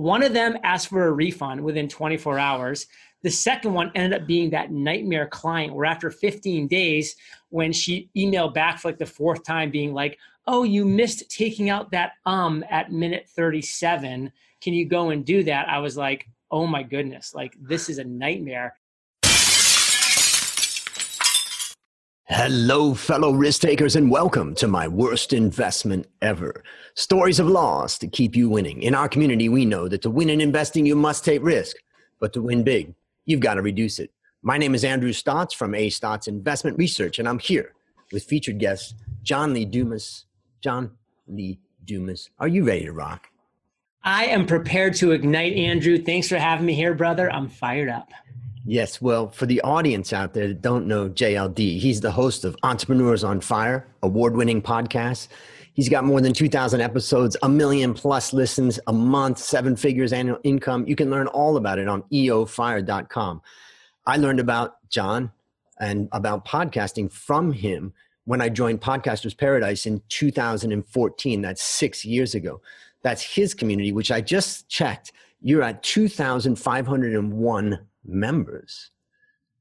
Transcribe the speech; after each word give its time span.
One 0.00 0.22
of 0.22 0.32
them 0.32 0.56
asked 0.64 0.88
for 0.88 1.06
a 1.06 1.12
refund 1.12 1.62
within 1.62 1.86
24 1.86 2.38
hours. 2.38 2.86
The 3.22 3.28
second 3.28 3.74
one 3.74 3.92
ended 3.94 4.18
up 4.18 4.26
being 4.26 4.48
that 4.48 4.72
nightmare 4.72 5.26
client 5.26 5.74
where 5.74 5.84
after 5.84 6.10
15 6.10 6.68
days, 6.68 7.16
when 7.50 7.70
she 7.70 8.08
emailed 8.16 8.54
back 8.54 8.78
for 8.78 8.88
like 8.88 8.96
the 8.96 9.04
fourth 9.04 9.44
time, 9.44 9.70
being 9.70 9.92
like, 9.92 10.18
oh, 10.46 10.62
you 10.62 10.86
missed 10.86 11.30
taking 11.30 11.68
out 11.68 11.90
that 11.90 12.12
um 12.24 12.64
at 12.70 12.90
minute 12.90 13.28
37. 13.36 14.32
Can 14.62 14.72
you 14.72 14.86
go 14.86 15.10
and 15.10 15.22
do 15.22 15.44
that? 15.44 15.68
I 15.68 15.80
was 15.80 15.98
like, 15.98 16.26
oh 16.50 16.66
my 16.66 16.82
goodness, 16.82 17.34
like 17.34 17.54
this 17.60 17.90
is 17.90 17.98
a 17.98 18.04
nightmare. 18.04 18.79
Hello, 22.32 22.94
fellow 22.94 23.32
risk 23.32 23.60
takers, 23.60 23.96
and 23.96 24.08
welcome 24.08 24.54
to 24.54 24.68
my 24.68 24.86
worst 24.86 25.32
investment 25.32 26.06
ever. 26.22 26.62
Stories 26.94 27.40
of 27.40 27.48
loss 27.48 27.98
to 27.98 28.06
keep 28.06 28.36
you 28.36 28.48
winning. 28.48 28.84
In 28.84 28.94
our 28.94 29.08
community, 29.08 29.48
we 29.48 29.64
know 29.64 29.88
that 29.88 30.02
to 30.02 30.10
win 30.10 30.30
in 30.30 30.40
investing, 30.40 30.86
you 30.86 30.94
must 30.94 31.24
take 31.24 31.42
risk, 31.42 31.74
but 32.20 32.32
to 32.34 32.40
win 32.40 32.62
big, 32.62 32.94
you've 33.24 33.40
got 33.40 33.54
to 33.54 33.62
reduce 33.62 33.98
it. 33.98 34.12
My 34.42 34.58
name 34.58 34.76
is 34.76 34.84
Andrew 34.84 35.10
Stotz 35.10 35.54
from 35.54 35.74
A 35.74 35.90
Stotz 35.90 36.28
Investment 36.28 36.78
Research, 36.78 37.18
and 37.18 37.28
I'm 37.28 37.40
here 37.40 37.74
with 38.12 38.22
featured 38.22 38.60
guest 38.60 38.94
John 39.24 39.52
Lee 39.52 39.64
Dumas. 39.64 40.26
John 40.60 40.92
Lee 41.26 41.58
Dumas, 41.84 42.30
are 42.38 42.46
you 42.46 42.62
ready 42.62 42.84
to 42.84 42.92
rock? 42.92 43.26
I 44.04 44.26
am 44.26 44.46
prepared 44.46 44.94
to 44.98 45.10
ignite, 45.10 45.54
Andrew. 45.54 45.98
Thanks 45.98 46.28
for 46.28 46.38
having 46.38 46.64
me 46.64 46.74
here, 46.74 46.94
brother. 46.94 47.28
I'm 47.28 47.48
fired 47.48 47.88
up. 47.88 48.08
Yes, 48.70 49.02
well, 49.02 49.30
for 49.32 49.46
the 49.46 49.60
audience 49.62 50.12
out 50.12 50.32
there 50.32 50.46
that 50.46 50.62
don't 50.62 50.86
know 50.86 51.08
JLD, 51.08 51.80
he's 51.80 52.00
the 52.00 52.12
host 52.12 52.44
of 52.44 52.56
Entrepreneurs 52.62 53.24
on 53.24 53.40
Fire, 53.40 53.88
award-winning 54.04 54.62
podcast. 54.62 55.26
He's 55.74 55.88
got 55.88 56.04
more 56.04 56.20
than 56.20 56.32
2,000 56.32 56.80
episodes, 56.80 57.36
a 57.42 57.48
million 57.48 57.94
plus 57.94 58.32
listens 58.32 58.78
a 58.86 58.92
month, 58.92 59.38
seven 59.38 59.74
figures 59.74 60.12
annual 60.12 60.38
income. 60.44 60.84
You 60.86 60.94
can 60.94 61.10
learn 61.10 61.26
all 61.26 61.56
about 61.56 61.80
it 61.80 61.88
on 61.88 62.04
eofire.com. 62.12 63.42
I 64.06 64.16
learned 64.18 64.38
about 64.38 64.88
John 64.88 65.32
and 65.80 66.08
about 66.12 66.46
podcasting 66.46 67.10
from 67.10 67.50
him 67.50 67.92
when 68.24 68.40
I 68.40 68.50
joined 68.50 68.80
Podcasters 68.80 69.36
Paradise 69.36 69.84
in 69.84 70.00
2014. 70.10 71.42
That's 71.42 71.60
six 71.60 72.04
years 72.04 72.36
ago. 72.36 72.60
That's 73.02 73.22
his 73.22 73.52
community, 73.52 73.90
which 73.90 74.12
I 74.12 74.20
just 74.20 74.68
checked. 74.68 75.10
You're 75.42 75.64
at 75.64 75.82
2,501 75.82 77.78
members. 78.04 78.90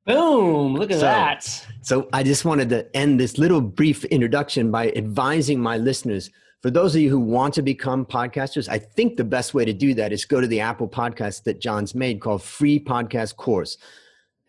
Boom, 0.05 0.75
look 0.75 0.91
at 0.91 0.99
so, 0.99 1.05
that. 1.05 1.67
So 1.81 2.09
I 2.13 2.23
just 2.23 2.45
wanted 2.45 2.69
to 2.69 2.95
end 2.95 3.19
this 3.19 3.37
little 3.37 3.61
brief 3.61 4.05
introduction 4.05 4.71
by 4.71 4.91
advising 4.91 5.59
my 5.59 5.77
listeners 5.77 6.31
for 6.61 6.69
those 6.69 6.93
of 6.93 7.01
you 7.01 7.09
who 7.09 7.19
want 7.19 7.53
to 7.53 7.61
become 7.61 8.05
podcasters, 8.05 8.67
I 8.67 8.79
think 8.79 9.15
the 9.15 9.23
best 9.23 9.53
way 9.53 9.63
to 9.63 9.71
do 9.71 9.93
that 9.93 10.11
is 10.11 10.25
go 10.25 10.41
to 10.41 10.47
the 10.47 10.59
Apple 10.59 10.89
podcast 10.89 11.43
that 11.43 11.61
John's 11.61 11.95
made 11.95 12.19
called 12.19 12.43
Free 12.43 12.79
Podcast 12.79 13.37
Course 13.37 13.77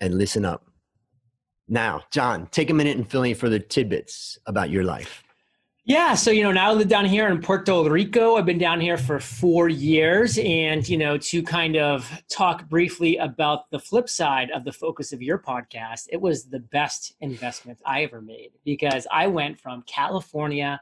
and 0.01 0.19
listen 0.19 0.45
up. 0.45 0.67
Now, 1.69 2.03
John, 2.11 2.49
take 2.51 2.69
a 2.69 2.75
minute 2.75 2.97
and 2.97 3.09
fill 3.09 3.23
in 3.23 3.37
further 3.37 3.61
tidbits 3.61 4.39
about 4.47 4.71
your 4.71 4.83
life. 4.83 5.23
Yeah, 5.91 6.15
so 6.15 6.31
you 6.31 6.45
know, 6.45 6.53
now 6.53 6.71
I 6.71 6.73
live 6.73 6.87
down 6.87 7.05
here 7.05 7.27
in 7.27 7.41
Puerto 7.41 7.91
Rico. 7.91 8.37
I've 8.37 8.47
been 8.47 8.59
down 8.59 8.81
here 8.81 8.97
for 8.97 9.19
four 9.19 9.69
years, 9.69 10.39
and 10.39 10.89
you 10.89 10.97
know, 10.97 11.19
to 11.19 11.43
kind 11.43 11.77
of 11.77 12.09
talk 12.29 12.69
briefly 12.69 13.17
about 13.17 13.69
the 13.73 13.81
flip 13.81 14.09
side 14.09 14.53
of 14.53 14.63
the 14.63 14.71
focus 14.71 15.13
of 15.13 15.21
your 15.21 15.37
podcast, 15.37 16.03
it 16.13 16.21
was 16.21 16.45
the 16.45 16.61
best 16.61 17.15
investment 17.21 17.81
I 17.85 18.05
ever 18.05 18.23
made 18.23 18.53
because 18.65 19.05
I 19.11 19.27
went 19.27 19.59
from 19.59 19.83
California, 19.83 20.81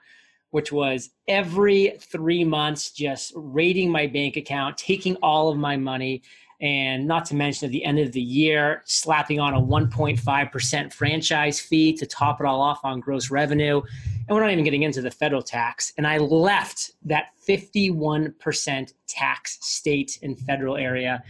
which 0.50 0.72
was 0.72 1.08
every 1.26 1.96
three 1.98 2.44
months 2.44 2.90
just 2.90 3.32
raiding 3.34 3.90
my 3.90 4.08
bank 4.08 4.36
account, 4.36 4.76
taking 4.76 5.16
all 5.22 5.48
of 5.48 5.56
my 5.56 5.78
money, 5.78 6.20
and 6.60 7.06
not 7.06 7.24
to 7.26 7.36
mention 7.36 7.66
at 7.66 7.72
the 7.72 7.84
end 7.84 7.98
of 8.00 8.12
the 8.12 8.20
year, 8.20 8.82
slapping 8.84 9.38
on 9.38 9.54
a 9.54 9.60
1.5% 9.60 10.92
franchise 10.92 11.60
fee 11.60 11.92
to 11.92 12.04
top 12.04 12.40
it 12.40 12.46
all 12.46 12.60
off 12.60 12.80
on 12.84 12.98
gross 12.98 13.30
revenue. 13.30 13.80
And 14.26 14.34
we're 14.34 14.40
not 14.40 14.50
even 14.50 14.64
getting 14.64 14.82
into 14.82 15.00
the 15.00 15.10
federal 15.10 15.42
tax. 15.42 15.92
And 15.96 16.06
I 16.06 16.18
left 16.18 16.92
that 17.04 17.26
51% 17.48 18.92
tax 19.06 19.58
state 19.60 20.18
and 20.22 20.38
federal 20.38 20.76
area 20.76 21.22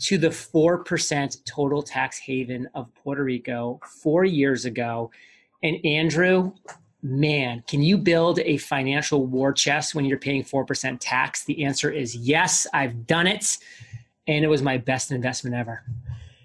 to 0.00 0.16
the 0.16 0.28
4% 0.28 1.44
total 1.44 1.82
tax 1.82 2.18
haven 2.18 2.68
of 2.74 2.94
Puerto 2.94 3.24
Rico 3.24 3.80
four 4.00 4.24
years 4.24 4.64
ago. 4.64 5.10
And 5.64 5.84
Andrew, 5.84 6.52
man, 7.02 7.64
can 7.66 7.82
you 7.82 7.98
build 7.98 8.38
a 8.38 8.58
financial 8.58 9.26
war 9.26 9.52
chest 9.52 9.96
when 9.96 10.04
you're 10.04 10.18
paying 10.18 10.44
4% 10.44 10.98
tax? 11.00 11.44
The 11.44 11.64
answer 11.64 11.90
is 11.90 12.14
yes, 12.14 12.64
I've 12.72 13.08
done 13.08 13.26
it 13.26 13.58
and 14.28 14.44
it 14.44 14.48
was 14.48 14.62
my 14.62 14.76
best 14.76 15.10
investment 15.10 15.56
ever. 15.56 15.82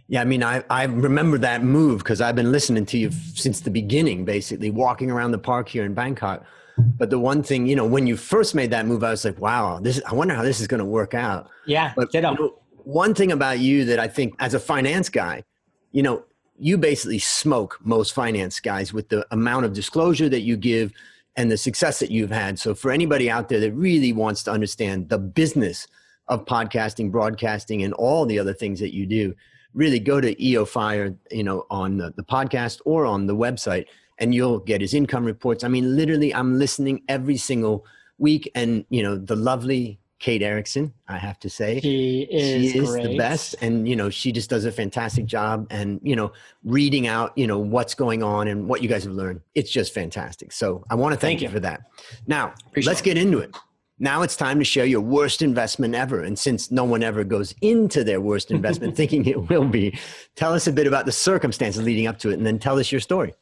Yeah, 0.08 0.22
I 0.22 0.26
mean, 0.26 0.44
I, 0.44 0.64
I 0.70 0.84
remember 0.84 1.38
that 1.40 1.64
move 1.64 2.00
because 2.00 2.22
I've 2.22 2.36
been 2.36 2.52
listening 2.52 2.86
to 2.88 2.98
you 2.98 3.12
since 3.12 3.62
the 3.62 3.70
beginning, 3.70 4.26
basically 4.26 4.72
walking 4.72 5.12
around 5.12 5.32
the 5.32 5.38
park 5.38 5.70
here 5.70 5.84
in 5.84 5.94
Bangkok. 5.94 6.44
But 6.78 7.10
the 7.10 7.20
one 7.20 7.44
thing, 7.44 7.68
you 7.68 7.76
know, 7.76 7.86
when 7.86 8.08
you 8.08 8.18
first 8.18 8.56
made 8.56 8.72
that 8.72 8.86
move, 8.86 9.04
I 9.04 9.12
was 9.12 9.24
like, 9.24 9.40
wow, 9.40 9.80
this 9.80 10.02
I 10.10 10.14
wonder 10.14 10.34
how 10.34 10.42
this 10.42 10.60
is 10.60 10.68
going 10.68 10.80
to 10.80 10.86
work 10.86 11.14
out. 11.14 11.50
Yeah, 11.66 11.94
but 11.96 12.12
get 12.12 12.26
up. 12.26 12.38
You 12.38 12.46
know, 12.46 12.60
one 12.84 13.14
thing 13.14 13.32
about 13.32 13.60
you 13.60 13.86
that 13.86 14.00
I 14.00 14.08
think 14.08 14.36
as 14.40 14.54
a 14.54 14.60
finance 14.60 15.08
guy, 15.10 15.44
you 15.92 16.04
know, 16.04 16.24
you 16.58 16.78
basically 16.78 17.20
smoke 17.20 17.80
most 17.84 18.14
finance 18.14 18.60
guys 18.60 18.92
with 18.92 19.10
the 19.10 19.26
amount 19.32 19.66
of 19.66 19.74
disclosure 19.74 20.30
that 20.30 20.42
you 20.42 20.58
give 20.58 20.92
and 21.36 21.52
the 21.52 21.58
success 21.58 22.00
that 22.00 22.12
you've 22.12 22.32
had. 22.32 22.60
So 22.60 22.76
for 22.76 22.92
anybody 22.92 23.30
out 23.30 23.50
there 23.50 23.60
that 23.60 23.72
really 23.72 24.14
wants 24.14 24.44
to 24.44 24.52
understand 24.52 25.10
the 25.10 25.18
business– 25.18 25.88
of 26.28 26.46
podcasting, 26.46 27.12
broadcasting, 27.12 27.84
and 27.84 27.94
all 27.94 28.26
the 28.26 28.40
other 28.40 28.54
things 28.54 28.80
that 28.80 28.94
you 28.94 29.06
do, 29.06 29.34
really 29.74 30.00
go 30.00 30.22
to 30.22 30.36
EOFire, 30.36 31.16
you 31.32 31.44
know, 31.44 31.66
on 31.70 31.98
the, 31.98 32.14
the 32.16 32.24
podcast 32.24 32.80
or 32.86 33.06
on 33.06 33.28
the 33.28 33.36
website, 33.36 33.86
and 34.20 34.34
you'll 34.34 34.60
get 34.60 34.82
his 34.82 34.94
income 34.94 35.26
reports. 35.26 35.64
I 35.64 35.68
mean, 35.68 35.96
literally, 35.96 36.34
I'm 36.34 36.58
listening 36.60 37.02
every 37.10 37.38
single 37.38 37.86
week, 38.18 38.50
and 38.56 38.86
you 38.90 39.04
know, 39.04 39.18
the 39.18 39.36
lovely 39.36 40.00
Kate 40.20 40.42
Erickson, 40.42 40.94
I 41.10 41.18
have 41.18 41.38
to 41.40 41.50
say, 41.50 41.82
she 41.82 42.22
is, 42.32 42.72
she 42.72 42.80
is 42.80 42.94
the 42.94 43.18
best, 43.18 43.56
and 43.62 43.88
you 43.88 43.96
know, 43.96 44.10
she 44.10 44.32
just 44.32 44.50
does 44.50 44.64
a 44.64 44.72
fantastic 44.72 45.26
job, 45.26 45.68
and 45.70 46.00
you 46.04 46.16
know, 46.16 46.32
reading 46.64 47.08
out, 47.08 47.38
you 47.38 47.48
know, 47.48 47.60
what's 47.60 47.94
going 47.94 48.24
on 48.24 48.48
and 48.48 48.68
what 48.68 48.82
you 48.82 48.88
guys 48.88 49.04
have 49.04 49.14
learned. 49.14 49.42
It's 49.56 49.70
just 49.70 49.94
fantastic. 49.94 50.54
So 50.54 50.86
I 50.90 50.96
want 50.96 51.14
to 51.14 51.20
thank, 51.20 51.40
thank 51.40 51.42
you. 51.42 51.48
you 51.50 51.54
for 51.54 51.60
that. 51.62 51.82
Now, 52.28 52.54
Appreciate 52.68 52.88
let's 52.90 53.02
get 53.02 53.18
into 53.18 53.40
it. 53.40 53.54
Now 54.04 54.22
it's 54.22 54.36
time 54.36 54.60
to 54.60 54.66
share 54.66 54.86
your 54.86 55.00
worst 55.00 55.42
investment 55.42 55.96
ever. 55.96 56.20
And 56.20 56.38
since 56.38 56.70
no 56.70 56.84
one 56.84 57.04
ever 57.04 57.24
goes 57.24 57.56
into 57.62 58.04
their 58.04 58.20
worst 58.20 58.52
investment 58.52 58.98
thinking 58.98 59.26
it 59.26 59.50
will 59.50 59.64
be, 59.64 59.98
tell 60.36 60.54
us 60.54 60.68
a 60.68 60.74
bit 60.74 60.88
about 60.88 61.06
the 61.06 61.14
circumstances 61.14 61.82
leading 61.82 62.06
up 62.06 62.20
to 62.20 62.30
it 62.30 62.34
and 62.34 62.46
then 62.46 62.60
tell 62.60 62.78
us 62.78 62.92
your 62.92 63.00
story. 63.00 63.34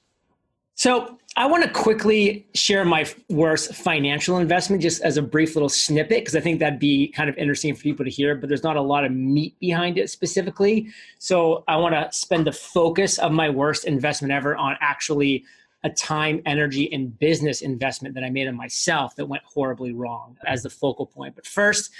So, 0.75 1.17
I 1.37 1.45
want 1.45 1.63
to 1.63 1.69
quickly 1.69 2.45
share 2.53 2.83
my 2.83 3.09
worst 3.29 3.73
financial 3.73 4.37
investment 4.37 4.81
just 4.81 5.01
as 5.01 5.15
a 5.15 5.21
brief 5.21 5.55
little 5.55 5.69
snippet 5.69 6.19
because 6.19 6.35
I 6.35 6.41
think 6.41 6.59
that'd 6.59 6.77
be 6.77 7.07
kind 7.07 7.29
of 7.29 7.37
interesting 7.37 7.73
for 7.73 7.81
people 7.81 8.03
to 8.03 8.11
hear, 8.11 8.35
but 8.35 8.49
there's 8.49 8.63
not 8.63 8.75
a 8.75 8.81
lot 8.81 9.05
of 9.05 9.13
meat 9.13 9.57
behind 9.59 9.97
it 9.97 10.09
specifically. 10.09 10.89
So, 11.19 11.63
I 11.67 11.77
want 11.77 11.95
to 11.95 12.07
spend 12.15 12.45
the 12.45 12.51
focus 12.51 13.17
of 13.17 13.31
my 13.31 13.49
worst 13.49 13.85
investment 13.85 14.31
ever 14.31 14.55
on 14.55 14.75
actually 14.79 15.45
a 15.83 15.89
time, 15.89 16.41
energy, 16.45 16.91
and 16.93 17.17
business 17.17 17.61
investment 17.61 18.13
that 18.15 18.23
I 18.23 18.29
made 18.29 18.47
in 18.47 18.55
myself 18.55 19.15
that 19.15 19.25
went 19.25 19.43
horribly 19.43 19.93
wrong 19.93 20.37
as 20.45 20.63
the 20.63 20.69
focal 20.69 21.05
point. 21.05 21.35
But 21.35 21.45
first, 21.45 21.91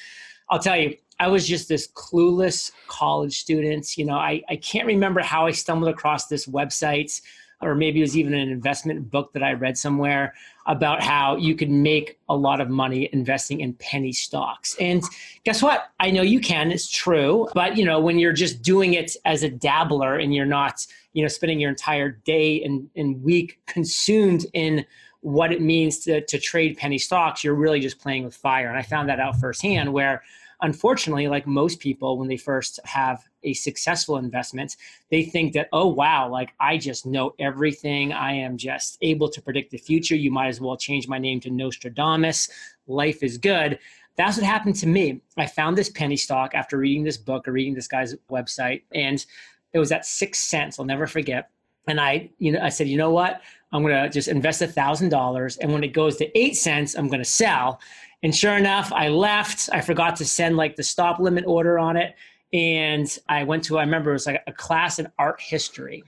I'll 0.49 0.59
tell 0.59 0.77
you, 0.77 0.97
I 1.19 1.27
was 1.27 1.47
just 1.47 1.69
this 1.69 1.87
clueless 1.87 2.71
college 2.87 3.39
student. 3.39 3.97
You 3.97 4.05
know, 4.05 4.17
I, 4.17 4.41
I 4.49 4.55
can't 4.57 4.87
remember 4.87 5.21
how 5.21 5.47
I 5.47 5.51
stumbled 5.51 5.89
across 5.89 6.27
this 6.27 6.45
website, 6.45 7.21
or 7.61 7.75
maybe 7.75 7.99
it 7.99 8.03
was 8.03 8.17
even 8.17 8.33
an 8.33 8.49
investment 8.49 9.09
book 9.09 9.33
that 9.33 9.43
I 9.43 9.53
read 9.53 9.77
somewhere 9.77 10.33
about 10.65 11.01
how 11.01 11.35
you 11.37 11.55
could 11.55 11.69
make 11.69 12.19
a 12.27 12.35
lot 12.35 12.59
of 12.59 12.69
money 12.69 13.09
investing 13.13 13.61
in 13.61 13.73
penny 13.75 14.11
stocks. 14.11 14.75
And 14.79 15.03
guess 15.43 15.61
what? 15.61 15.91
I 15.99 16.11
know 16.11 16.21
you 16.21 16.39
can, 16.39 16.71
it's 16.71 16.89
true. 16.89 17.47
But, 17.53 17.77
you 17.77 17.85
know, 17.85 17.99
when 17.99 18.19
you're 18.19 18.33
just 18.33 18.61
doing 18.61 18.93
it 18.93 19.15
as 19.25 19.43
a 19.43 19.49
dabbler 19.49 20.17
and 20.17 20.33
you're 20.33 20.45
not 20.45 20.85
you 21.13 21.21
know 21.21 21.27
spending 21.27 21.59
your 21.59 21.69
entire 21.69 22.09
day 22.09 22.63
and, 22.63 22.89
and 22.95 23.21
week 23.23 23.59
consumed 23.67 24.45
in 24.53 24.85
what 25.21 25.51
it 25.51 25.61
means 25.61 25.99
to, 25.99 26.21
to 26.25 26.39
trade 26.39 26.77
penny 26.77 26.97
stocks 26.97 27.43
you're 27.43 27.53
really 27.53 27.79
just 27.79 27.99
playing 27.99 28.23
with 28.23 28.35
fire. 28.35 28.69
And 28.69 28.77
i 28.77 28.81
found 28.81 29.09
that 29.09 29.19
out 29.19 29.39
firsthand 29.39 29.91
where 29.91 30.23
unfortunately 30.61 31.27
like 31.27 31.47
most 31.47 31.79
people 31.79 32.17
when 32.17 32.27
they 32.27 32.37
first 32.37 32.79
have 32.85 33.23
a 33.43 33.53
successful 33.53 34.17
investment 34.17 34.77
they 35.09 35.23
think 35.23 35.53
that 35.53 35.67
oh 35.73 35.87
wow 35.87 36.29
like 36.29 36.53
i 36.59 36.77
just 36.77 37.05
know 37.05 37.33
everything. 37.39 38.13
I 38.13 38.33
am 38.33 38.57
just 38.57 38.97
able 39.01 39.29
to 39.29 39.41
predict 39.41 39.71
the 39.71 39.77
future. 39.77 40.15
You 40.15 40.31
might 40.31 40.47
as 40.47 40.61
well 40.61 40.77
change 40.77 41.07
my 41.07 41.17
name 41.17 41.39
to 41.41 41.49
nostradamus. 41.49 42.49
Life 42.87 43.23
is 43.23 43.37
good. 43.37 43.79
That's 44.15 44.37
what 44.37 44.45
happened 44.45 44.75
to 44.77 44.87
me. 44.87 45.21
I 45.37 45.47
found 45.47 45.77
this 45.77 45.89
penny 45.89 46.17
stock 46.17 46.53
after 46.53 46.77
reading 46.77 47.03
this 47.03 47.17
book 47.17 47.47
or 47.47 47.53
reading 47.53 47.73
this 47.73 47.87
guy's 47.87 48.15
website 48.29 48.83
and 48.93 49.25
it 49.73 49.79
was 49.79 49.91
at 49.91 50.05
six 50.05 50.39
cents. 50.39 50.79
I'll 50.79 50.85
never 50.85 51.07
forget. 51.07 51.49
And 51.87 51.99
I, 51.99 52.29
you 52.37 52.51
know, 52.51 52.59
I 52.61 52.69
said, 52.69 52.87
you 52.87 52.97
know 52.97 53.11
what? 53.11 53.41
I'm 53.71 53.83
to 53.85 54.09
just 54.09 54.27
invest 54.27 54.61
a 54.61 54.67
thousand 54.67 55.09
dollars. 55.09 55.57
And 55.57 55.71
when 55.71 55.83
it 55.83 55.93
goes 55.93 56.17
to 56.17 56.37
eight 56.37 56.55
cents, 56.55 56.95
I'm 56.95 57.09
to 57.09 57.25
sell. 57.25 57.79
And 58.23 58.35
sure 58.35 58.57
enough, 58.57 58.91
I 58.93 59.09
left. 59.09 59.69
I 59.71 59.81
forgot 59.81 60.15
to 60.17 60.25
send 60.25 60.57
like 60.57 60.75
the 60.75 60.83
stop 60.83 61.19
limit 61.19 61.45
order 61.47 61.79
on 61.79 61.97
it. 61.97 62.15
And 62.53 63.07
I 63.29 63.43
went 63.43 63.63
to, 63.65 63.77
I 63.77 63.83
remember 63.83 64.11
it 64.11 64.13
was 64.13 64.27
like 64.27 64.43
a 64.45 64.53
class 64.53 64.99
in 64.99 65.07
art 65.17 65.39
history. 65.41 66.03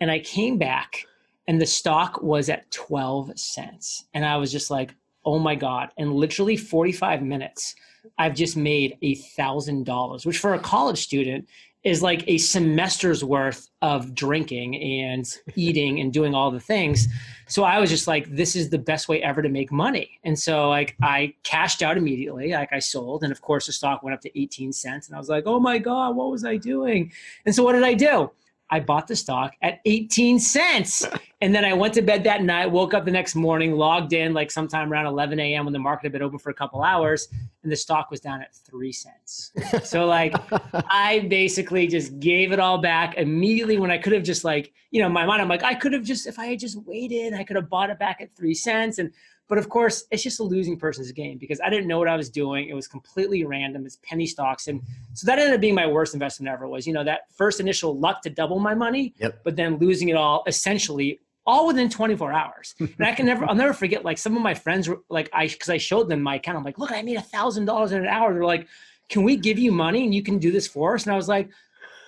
And 0.00 0.10
I 0.10 0.18
came 0.20 0.58
back 0.58 1.04
and 1.46 1.60
the 1.60 1.66
stock 1.66 2.22
was 2.22 2.48
at 2.48 2.70
12 2.70 3.38
cents. 3.38 4.06
And 4.14 4.24
I 4.24 4.36
was 4.36 4.50
just 4.50 4.70
like, 4.70 4.94
oh 5.24 5.38
my 5.38 5.54
God. 5.54 5.90
And 5.98 6.14
literally 6.14 6.56
45 6.56 7.22
minutes, 7.22 7.74
I've 8.18 8.34
just 8.34 8.56
made 8.56 8.96
a 9.02 9.14
thousand 9.14 9.84
dollars, 9.84 10.26
which 10.26 10.38
for 10.38 10.54
a 10.54 10.58
college 10.58 10.98
student 10.98 11.48
is 11.84 12.02
like 12.02 12.22
a 12.28 12.38
semester's 12.38 13.24
worth 13.24 13.68
of 13.80 14.14
drinking 14.14 14.76
and 14.80 15.38
eating 15.56 16.00
and 16.00 16.12
doing 16.12 16.34
all 16.34 16.50
the 16.50 16.60
things. 16.60 17.08
So 17.48 17.64
I 17.64 17.80
was 17.80 17.90
just 17.90 18.06
like, 18.06 18.30
this 18.30 18.54
is 18.54 18.70
the 18.70 18.78
best 18.78 19.08
way 19.08 19.22
ever 19.22 19.42
to 19.42 19.48
make 19.48 19.72
money. 19.72 20.20
And 20.24 20.38
so 20.38 20.68
like 20.68 20.96
I 21.02 21.34
cashed 21.42 21.82
out 21.82 21.96
immediately, 21.96 22.52
like 22.52 22.72
I 22.72 22.78
sold. 22.78 23.24
And 23.24 23.32
of 23.32 23.40
course 23.40 23.66
the 23.66 23.72
stock 23.72 24.02
went 24.02 24.14
up 24.14 24.20
to 24.22 24.40
18 24.40 24.72
cents. 24.72 25.08
And 25.08 25.16
I 25.16 25.18
was 25.18 25.28
like, 25.28 25.44
oh 25.46 25.58
my 25.58 25.78
God, 25.78 26.16
what 26.16 26.30
was 26.30 26.44
I 26.44 26.56
doing? 26.56 27.12
And 27.44 27.54
so 27.54 27.64
what 27.64 27.72
did 27.72 27.82
I 27.82 27.94
do? 27.94 28.30
I 28.72 28.80
bought 28.80 29.06
the 29.06 29.14
stock 29.14 29.54
at 29.60 29.80
18 29.84 30.38
cents. 30.38 31.06
And 31.42 31.54
then 31.54 31.62
I 31.62 31.74
went 31.74 31.92
to 31.94 32.02
bed 32.02 32.24
that 32.24 32.42
night, 32.42 32.70
woke 32.70 32.94
up 32.94 33.04
the 33.04 33.10
next 33.10 33.34
morning, 33.34 33.72
logged 33.72 34.14
in 34.14 34.32
like 34.32 34.50
sometime 34.50 34.90
around 34.90 35.04
11 35.06 35.38
a.m. 35.38 35.66
when 35.66 35.74
the 35.74 35.78
market 35.78 36.04
had 36.04 36.12
been 36.12 36.22
open 36.22 36.38
for 36.38 36.48
a 36.48 36.54
couple 36.54 36.82
hours, 36.82 37.28
and 37.62 37.70
the 37.70 37.76
stock 37.76 38.10
was 38.10 38.18
down 38.18 38.40
at 38.40 38.54
three 38.54 38.90
cents. 38.90 39.52
so, 39.84 40.06
like, 40.06 40.34
I 40.88 41.26
basically 41.28 41.86
just 41.86 42.18
gave 42.18 42.50
it 42.50 42.60
all 42.60 42.78
back 42.78 43.16
immediately 43.18 43.76
when 43.76 43.90
I 43.90 43.98
could 43.98 44.14
have 44.14 44.22
just, 44.22 44.42
like, 44.42 44.72
you 44.90 45.02
know, 45.02 45.08
my 45.10 45.26
mind, 45.26 45.42
I'm 45.42 45.48
like, 45.48 45.64
I 45.64 45.74
could 45.74 45.92
have 45.92 46.04
just, 46.04 46.26
if 46.26 46.38
I 46.38 46.46
had 46.46 46.58
just 46.58 46.78
waited, 46.86 47.34
I 47.34 47.44
could 47.44 47.56
have 47.56 47.68
bought 47.68 47.90
it 47.90 47.98
back 47.98 48.22
at 48.22 48.34
three 48.34 48.54
cents. 48.54 48.98
And 48.98 49.12
but 49.52 49.58
of 49.58 49.68
course, 49.68 50.04
it's 50.10 50.22
just 50.22 50.40
a 50.40 50.42
losing 50.42 50.78
person's 50.78 51.12
game 51.12 51.36
because 51.36 51.60
I 51.60 51.68
didn't 51.68 51.86
know 51.86 51.98
what 51.98 52.08
I 52.08 52.16
was 52.16 52.30
doing. 52.30 52.70
It 52.70 52.72
was 52.74 52.88
completely 52.88 53.44
random. 53.44 53.84
It's 53.84 53.98
penny 54.02 54.24
stocks. 54.24 54.66
And 54.66 54.80
so 55.12 55.26
that 55.26 55.38
ended 55.38 55.52
up 55.56 55.60
being 55.60 55.74
my 55.74 55.86
worst 55.86 56.14
investment 56.14 56.50
ever 56.50 56.66
was, 56.66 56.86
you 56.86 56.94
know, 56.94 57.04
that 57.04 57.30
first 57.36 57.60
initial 57.60 57.98
luck 57.98 58.22
to 58.22 58.30
double 58.30 58.58
my 58.58 58.74
money, 58.74 59.12
Yep. 59.18 59.40
but 59.44 59.54
then 59.54 59.76
losing 59.76 60.08
it 60.08 60.16
all 60.16 60.42
essentially 60.46 61.20
all 61.44 61.66
within 61.66 61.90
24 61.90 62.32
hours. 62.32 62.74
And 62.80 63.04
I 63.06 63.12
can 63.12 63.26
never, 63.26 63.44
I'll 63.44 63.54
never 63.54 63.74
forget 63.74 64.06
like 64.06 64.16
some 64.16 64.34
of 64.38 64.42
my 64.42 64.54
friends 64.54 64.88
were 64.88 65.00
like, 65.10 65.28
I, 65.34 65.46
cause 65.48 65.68
I 65.68 65.76
showed 65.76 66.08
them 66.08 66.22
my 66.22 66.36
account. 66.36 66.56
I'm 66.56 66.64
like, 66.64 66.78
look, 66.78 66.90
I 66.90 67.02
made 67.02 67.18
a 67.18 67.20
thousand 67.36 67.66
dollars 67.66 67.92
in 67.92 68.00
an 68.00 68.06
hour. 68.08 68.32
They're 68.32 68.46
like, 68.46 68.68
can 69.10 69.22
we 69.22 69.36
give 69.36 69.58
you 69.58 69.70
money 69.70 70.02
and 70.04 70.14
you 70.14 70.22
can 70.22 70.38
do 70.38 70.50
this 70.50 70.66
for 70.66 70.94
us? 70.94 71.04
And 71.04 71.12
I 71.12 71.16
was 71.16 71.28
like, 71.28 71.50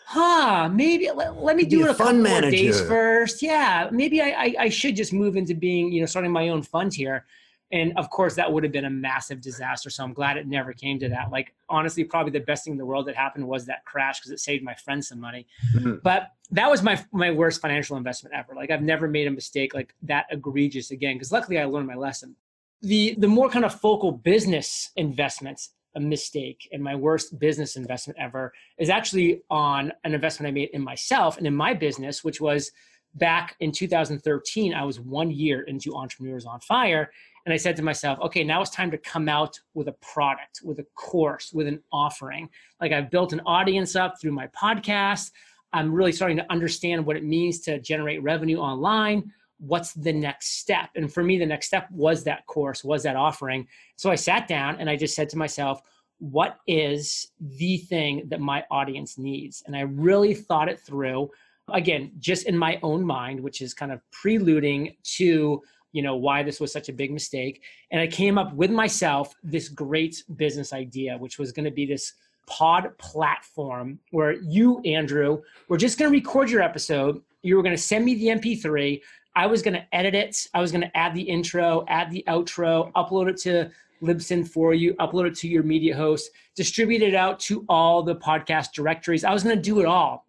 huh, 0.06 0.68
maybe 0.72 1.10
let, 1.14 1.42
let 1.42 1.56
me 1.56 1.64
do 1.64 1.82
a 1.82 1.84
it 1.84 1.90
a 1.90 1.94
fund 1.94 2.24
couple 2.24 2.40
more 2.40 2.50
days 2.50 2.80
first. 2.82 3.42
Yeah, 3.42 3.88
maybe 3.90 4.20
I, 4.20 4.28
I, 4.28 4.54
I 4.60 4.68
should 4.68 4.96
just 4.96 5.12
move 5.12 5.36
into 5.36 5.54
being, 5.54 5.92
you 5.92 6.00
know, 6.00 6.06
starting 6.06 6.30
my 6.30 6.48
own 6.48 6.62
fund 6.62 6.92
here. 6.94 7.24
And 7.72 7.92
of 7.96 8.08
course, 8.10 8.36
that 8.36 8.52
would 8.52 8.62
have 8.62 8.72
been 8.72 8.84
a 8.84 8.90
massive 8.90 9.40
disaster. 9.40 9.90
So 9.90 10.04
I'm 10.04 10.12
glad 10.12 10.36
it 10.36 10.46
never 10.46 10.72
came 10.72 10.98
to 11.00 11.08
that. 11.08 11.32
Like, 11.32 11.54
honestly, 11.68 12.04
probably 12.04 12.30
the 12.30 12.44
best 12.44 12.64
thing 12.64 12.72
in 12.72 12.78
the 12.78 12.86
world 12.86 13.06
that 13.06 13.16
happened 13.16 13.48
was 13.48 13.66
that 13.66 13.84
crash 13.84 14.20
because 14.20 14.30
it 14.30 14.38
saved 14.38 14.62
my 14.62 14.74
friends 14.74 15.08
some 15.08 15.18
money. 15.18 15.46
Mhm. 15.74 16.00
But 16.02 16.28
that 16.52 16.70
was 16.70 16.82
my 16.82 17.02
my 17.10 17.30
worst 17.30 17.60
financial 17.60 17.96
investment 17.96 18.34
ever. 18.34 18.54
Like, 18.54 18.70
I've 18.70 18.82
never 18.82 19.08
made 19.08 19.26
a 19.26 19.30
mistake 19.30 19.74
like 19.74 19.94
that 20.02 20.26
egregious 20.30 20.90
again 20.92 21.16
because 21.16 21.32
luckily 21.32 21.58
I 21.58 21.64
learned 21.64 21.88
my 21.88 21.96
lesson. 21.96 22.36
The 22.82 23.16
the 23.18 23.28
more 23.28 23.48
kind 23.48 23.64
of 23.64 23.74
focal 23.80 24.12
business 24.12 24.90
investments 24.94 25.70
a 25.96 26.00
mistake 26.00 26.68
and 26.72 26.82
my 26.82 26.94
worst 26.94 27.38
business 27.38 27.76
investment 27.76 28.18
ever 28.18 28.52
is 28.78 28.90
actually 28.90 29.42
on 29.50 29.92
an 30.04 30.14
investment 30.14 30.48
I 30.48 30.52
made 30.52 30.70
in 30.72 30.82
myself 30.82 31.38
and 31.38 31.46
in 31.46 31.54
my 31.54 31.74
business, 31.74 32.24
which 32.24 32.40
was 32.40 32.70
back 33.14 33.56
in 33.60 33.72
2013. 33.72 34.74
I 34.74 34.84
was 34.84 35.00
one 35.00 35.30
year 35.30 35.62
into 35.62 35.94
Entrepreneurs 35.94 36.46
on 36.46 36.60
Fire. 36.60 37.10
And 37.46 37.52
I 37.52 37.56
said 37.56 37.76
to 37.76 37.82
myself, 37.82 38.18
okay, 38.20 38.42
now 38.42 38.62
it's 38.62 38.70
time 38.70 38.90
to 38.90 38.98
come 38.98 39.28
out 39.28 39.58
with 39.74 39.88
a 39.88 39.94
product, 40.00 40.60
with 40.64 40.78
a 40.78 40.86
course, 40.94 41.52
with 41.52 41.66
an 41.66 41.80
offering. 41.92 42.48
Like 42.80 42.92
I've 42.92 43.10
built 43.10 43.32
an 43.32 43.40
audience 43.40 43.96
up 43.96 44.20
through 44.20 44.32
my 44.32 44.48
podcast. 44.48 45.30
I'm 45.72 45.92
really 45.92 46.12
starting 46.12 46.36
to 46.38 46.50
understand 46.50 47.04
what 47.04 47.16
it 47.16 47.24
means 47.24 47.60
to 47.60 47.78
generate 47.80 48.22
revenue 48.22 48.58
online. 48.58 49.30
What's 49.66 49.92
the 49.94 50.12
next 50.12 50.58
step? 50.58 50.90
And 50.94 51.12
for 51.12 51.22
me, 51.22 51.38
the 51.38 51.46
next 51.46 51.66
step 51.66 51.90
was 51.90 52.24
that 52.24 52.46
course, 52.46 52.84
was 52.84 53.02
that 53.04 53.16
offering. 53.16 53.66
So 53.96 54.10
I 54.10 54.14
sat 54.14 54.46
down 54.46 54.76
and 54.78 54.90
I 54.90 54.96
just 54.96 55.14
said 55.14 55.28
to 55.30 55.38
myself, 55.38 55.80
what 56.18 56.58
is 56.66 57.28
the 57.40 57.78
thing 57.78 58.22
that 58.28 58.40
my 58.40 58.64
audience 58.70 59.18
needs? 59.18 59.62
And 59.66 59.76
I 59.76 59.80
really 59.80 60.34
thought 60.34 60.68
it 60.68 60.80
through. 60.80 61.30
Again, 61.72 62.12
just 62.18 62.46
in 62.46 62.56
my 62.56 62.78
own 62.82 63.04
mind, 63.04 63.40
which 63.40 63.60
is 63.60 63.74
kind 63.74 63.92
of 63.92 64.00
preluding 64.10 64.96
to 65.16 65.62
you 65.92 66.02
know 66.02 66.16
why 66.16 66.42
this 66.42 66.60
was 66.60 66.72
such 66.72 66.88
a 66.88 66.92
big 66.92 67.12
mistake 67.12 67.62
and 67.92 68.00
i 68.00 68.06
came 68.06 68.36
up 68.36 68.52
with 68.52 68.70
myself 68.70 69.32
this 69.44 69.68
great 69.68 70.24
business 70.36 70.72
idea 70.72 71.16
which 71.16 71.38
was 71.38 71.52
going 71.52 71.64
to 71.64 71.70
be 71.70 71.86
this 71.86 72.14
pod 72.46 72.90
platform 72.98 73.98
where 74.10 74.32
you 74.42 74.80
andrew 74.80 75.40
were 75.68 75.78
just 75.78 75.96
going 75.96 76.10
to 76.10 76.18
record 76.18 76.50
your 76.50 76.60
episode 76.60 77.22
you 77.42 77.56
were 77.56 77.62
going 77.62 77.76
to 77.76 77.80
send 77.80 78.04
me 78.04 78.16
the 78.16 78.26
mp3 78.26 79.00
i 79.36 79.46
was 79.46 79.62
going 79.62 79.74
to 79.74 79.94
edit 79.94 80.14
it. 80.14 80.46
I 80.54 80.60
was 80.60 80.70
going 80.70 80.82
to 80.82 80.96
add 80.96 81.14
the 81.14 81.22
intro 81.22 81.84
add 81.88 82.10
the 82.10 82.24
outro 82.28 82.92
upload 82.92 83.28
it 83.30 83.36
to 83.38 83.70
libsyn 84.02 84.46
for 84.46 84.74
you 84.74 84.94
upload 84.94 85.26
it 85.26 85.34
to 85.36 85.48
your 85.48 85.62
media 85.62 85.96
host 85.96 86.30
distribute 86.54 87.02
it 87.02 87.14
out 87.14 87.40
to 87.40 87.64
all 87.68 88.02
the 88.02 88.16
podcast 88.16 88.72
directories. 88.72 89.24
I 89.24 89.32
was 89.32 89.42
going 89.42 89.56
to 89.56 89.62
do 89.62 89.80
it 89.80 89.86
all. 89.86 90.26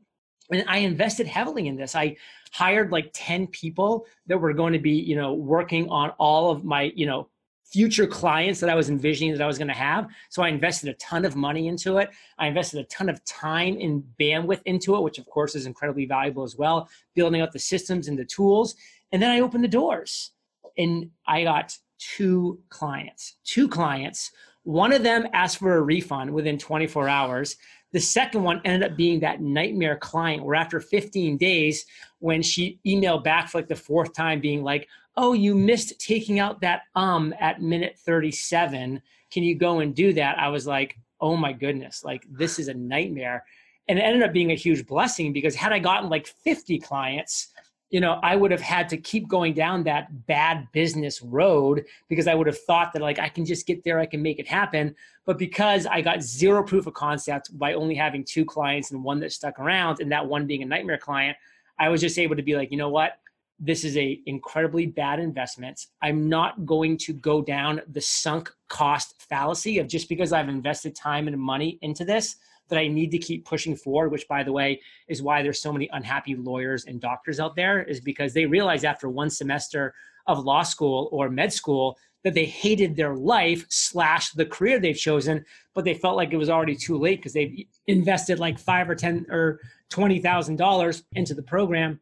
And 0.52 0.63
i 0.68 0.78
invested 0.78 1.28
heavily 1.28 1.68
in 1.68 1.75
this. 1.75 1.96
I 1.96 2.18
hired 2.52 2.92
like 2.92 3.10
10 3.13 3.48
people 3.48 4.06
that 4.28 4.38
were 4.38 4.54
going 4.54 4.74
to 4.74 4.80
be 4.80 4.92
you 4.92 5.16
know 5.16 5.34
working 5.34 5.90
on 5.90 6.12
all 6.12 6.52
of 6.52 6.63
my 6.63 6.94
you 6.96 7.06
know 7.06 7.28
future 7.66 8.06
clients 8.06 8.60
that 8.60 8.69
i 8.69 8.75
was 8.75 8.90
envisioning 8.90 9.34
that 9.34 9.42
i 9.42 9.48
was 9.48 9.57
going 9.57 9.68
to 9.68 9.74
have. 9.74 10.07
So 10.30 10.44
i 10.44 10.50
invested 10.50 10.90
a 10.90 10.94
ton 10.94 11.25
of 11.25 11.36
money 11.36 11.68
into 11.68 11.98
it. 11.98 12.10
I 12.38 12.48
invested 12.48 12.80
a 12.80 12.86
ton 12.86 13.10
of 13.10 13.24
time 13.25 13.78
and 13.81 14.04
bandwidth 14.19 14.62
into 14.66 14.96
it 14.96 15.02
which 15.02 15.18
of 15.18 15.25
course 15.25 15.56
is 15.56 15.66
incredibly 15.66 16.06
valuable 16.06 16.44
as 16.44 16.56
well 16.56 16.88
building 17.16 17.42
out 17.42 17.52
the 17.52 17.60
systems 17.60 18.07
and 18.07 18.18
the 18.18 18.25
tools 18.25 18.75
and 19.12 19.22
then 19.22 19.31
i 19.31 19.40
opened 19.40 19.63
the 19.63 19.69
doors 19.69 20.31
and 20.78 21.10
i 21.28 21.44
got 21.44 21.75
two 21.98 22.60
clients 22.69 23.38
two 23.44 23.68
clients 23.68 24.31
one 24.63 24.92
of 24.92 25.04
them 25.04 25.28
asked 25.34 25.60
for 25.60 25.78
a 25.78 25.81
refund 25.81 26.31
within 26.31 26.57
24 26.57 27.07
hours 27.07 27.56
the 27.96 28.02
second 28.02 28.44
one 28.44 28.60
ended 28.66 28.92
up 28.92 28.98
being 28.98 29.22
that 29.22 29.40
nightmare 29.40 29.96
client 29.96 30.44
where 30.44 30.56
after 30.56 30.81
15 30.81 31.38
days, 31.38 31.86
when 32.19 32.42
she 32.42 32.78
emailed 32.86 33.24
back 33.24 33.48
for 33.48 33.60
like 33.60 33.69
the 33.69 33.75
fourth 33.78 34.13
time, 34.13 34.42
being 34.42 34.63
like, 34.63 34.90
Oh, 35.16 35.31
you 35.31 35.56
missed 35.56 35.98
taking 35.98 36.38
out 36.42 36.60
that 36.60 36.81
um 36.96 37.34
at 37.40 37.62
minute 37.62 37.98
37. 37.98 39.02
Can 39.31 39.44
you 39.44 39.56
go 39.56 39.80
and 39.80 39.96
do 39.96 40.12
that? 40.12 40.38
I 40.38 40.50
was 40.50 40.68
like, 40.68 40.98
Oh 41.22 41.38
my 41.38 41.54
goodness, 41.54 42.04
like 42.04 42.25
this 42.30 42.60
is 42.60 42.68
a 42.68 42.74
nightmare. 42.74 43.46
And 43.88 43.97
it 43.97 44.02
ended 44.02 44.24
up 44.24 44.33
being 44.33 44.52
a 44.52 44.56
huge 44.56 44.85
blessing 44.85 45.31
because 45.31 45.56
had 45.56 45.71
I 45.71 45.80
gotten 45.80 46.09
like 46.09 46.28
50 46.28 46.80
clients, 46.80 47.54
you 47.89 48.01
know, 48.01 48.19
I 48.23 48.35
would 48.35 48.51
have 48.51 48.61
had 48.61 48.89
to 48.89 48.97
keep 48.97 49.27
going 49.27 49.54
down 49.54 49.83
that 49.83 50.25
bad 50.25 50.68
business 50.71 51.21
road 51.21 51.85
because 52.09 52.27
I 52.27 52.33
would 52.33 52.47
have 52.47 52.59
thought 52.61 52.94
that 52.94 53.01
like 53.01 53.19
I 53.19 53.30
can 53.30 53.45
just 53.45 53.68
get 53.68 53.83
there, 53.83 53.99
I 53.99 54.06
can 54.06 54.21
make 54.21 54.39
it 54.39 54.47
happen. 54.47 54.95
But 55.25 55.37
because 55.37 55.85
I 55.85 56.01
got 56.01 56.21
zero 56.21 56.63
proof 56.63 56.87
of 56.87 56.94
concept 56.94 57.57
by 57.57 57.73
only 57.73 57.95
having 57.95 58.23
two 58.23 58.44
clients 58.44 58.92
and 58.92 59.04
one 59.04 59.19
that 59.19 59.31
stuck 59.31 59.59
around, 59.59 59.99
and 59.99 60.11
that 60.11 60.25
one 60.25 60.47
being 60.47 60.63
a 60.63 60.65
nightmare 60.65 60.97
client, 60.97 61.37
I 61.80 61.89
was 61.89 62.01
just 62.01 62.18
able 62.18 62.35
to 62.35 62.44
be 62.44 62.56
like, 62.56 62.71
you 62.71 62.77
know 62.77 62.89
what? 62.89 63.13
This 63.59 63.83
is 63.83 63.95
a 63.97 64.19
incredibly 64.25 64.85
bad 64.85 65.19
investment. 65.19 65.85
I'm 66.01 66.27
not 66.27 66.65
going 66.65 66.97
to 66.97 67.13
go 67.13 67.42
down 67.42 67.81
the 67.87 68.01
sunk 68.01 68.51
cost 68.68 69.15
fallacy 69.30 69.80
of 69.80 69.87
just 69.87 70.09
because 70.09 70.33
I've 70.33 70.49
invested 70.49 70.95
time 70.95 71.27
and 71.27 71.39
money 71.39 71.80
into 71.81 72.04
this 72.04 72.35
that 72.69 72.80
I 72.80 72.88
need 72.88 73.12
to 73.12 73.18
keep 73.18 73.45
pushing 73.45 73.76
forward, 73.76 74.12
which 74.12 74.28
by 74.28 74.44
the 74.44 74.52
way 74.52 74.81
is 75.07 75.22
why 75.22 75.42
there's 75.42 75.62
so 75.62 75.72
many 75.72 75.90
unhappy 75.94 76.36
lawyers 76.36 76.86
and 76.86 77.00
doctors 77.00 77.40
out 77.40 77.56
there, 77.56 77.84
is 77.84 78.00
because 78.00 78.34
they 78.34 78.45
realize 78.45 78.84
after 78.84 79.10
one 79.10 79.30
semester 79.30 79.94
of 80.28 80.44
law 80.44 80.64
school 80.64 81.10
or 81.12 81.30
med 81.30 81.54
school 81.54 81.98
that 82.24 82.34
they 82.34 82.45
hated 82.45 82.95
their 82.95 83.16
life 83.16 83.66
slash 83.69 84.31
the 84.31 84.45
career 84.45 84.80
they've 84.80 84.98
chosen, 84.98 85.45
but 85.76 85.86
they 85.86 85.94
felt 85.94 86.18
like 86.18 86.34
it 86.34 86.38
was 86.38 86.50
already 86.50 86.76
too 86.76 86.98
late 86.98 87.19
because 87.19 87.34
they've 87.34 87.68
invested 87.86 88.40
like 88.40 88.57
five 88.57 88.90
or 88.90 88.95
ten 88.95 89.28
or 89.30 89.60
twenty 89.90 90.19
thousand 90.19 90.56
dollars 90.56 91.04
into 91.14 91.36
the 91.36 91.44
program. 91.44 92.00